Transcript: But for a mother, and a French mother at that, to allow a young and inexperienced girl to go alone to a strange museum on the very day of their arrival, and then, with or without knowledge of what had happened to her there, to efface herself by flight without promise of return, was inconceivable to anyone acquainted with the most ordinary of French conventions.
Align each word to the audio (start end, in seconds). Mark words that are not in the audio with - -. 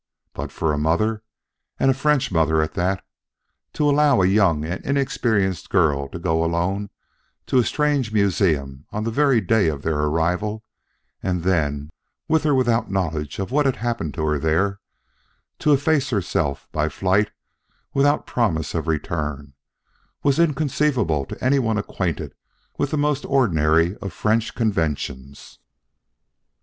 But 0.33 0.51
for 0.51 0.73
a 0.73 0.79
mother, 0.79 1.21
and 1.79 1.91
a 1.91 1.93
French 1.93 2.31
mother 2.31 2.59
at 2.63 2.73
that, 2.73 3.05
to 3.73 3.87
allow 3.87 4.19
a 4.19 4.25
young 4.25 4.65
and 4.65 4.83
inexperienced 4.83 5.69
girl 5.69 6.07
to 6.09 6.17
go 6.17 6.43
alone 6.43 6.89
to 7.45 7.59
a 7.59 7.63
strange 7.63 8.11
museum 8.11 8.87
on 8.91 9.03
the 9.03 9.11
very 9.11 9.39
day 9.41 9.67
of 9.67 9.83
their 9.83 9.99
arrival, 9.99 10.63
and 11.21 11.43
then, 11.43 11.91
with 12.27 12.47
or 12.47 12.55
without 12.55 12.89
knowledge 12.89 13.37
of 13.37 13.51
what 13.51 13.67
had 13.67 13.75
happened 13.75 14.15
to 14.15 14.25
her 14.25 14.39
there, 14.39 14.79
to 15.59 15.71
efface 15.71 16.09
herself 16.09 16.67
by 16.71 16.89
flight 16.89 17.29
without 17.93 18.25
promise 18.25 18.73
of 18.73 18.87
return, 18.87 19.53
was 20.23 20.39
inconceivable 20.39 21.27
to 21.27 21.45
anyone 21.45 21.77
acquainted 21.77 22.33
with 22.75 22.89
the 22.89 22.97
most 22.97 23.23
ordinary 23.25 23.95
of 23.97 24.11
French 24.11 24.55
conventions. 24.55 25.59